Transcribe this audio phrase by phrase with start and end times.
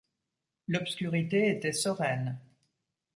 [0.67, 2.39] L’obscurité était sereine.